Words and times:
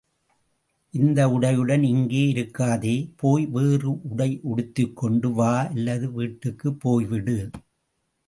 இந்த 0.93 1.27
உடையுடன் 1.27 1.83
இங்கே 1.83 2.21
இருக்காதே 2.33 2.95
போய் 3.15 3.45
வேறு 3.45 4.01
உடை 4.01 4.39
உடுத்திக்கொண்டு 4.43 5.31
வா 5.33 5.67
அல்லது 5.67 6.11
வீட்டுக்குப் 6.11 6.79
போய்விடு. 6.83 7.37